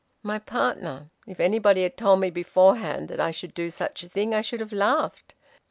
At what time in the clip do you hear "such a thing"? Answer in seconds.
3.69-4.33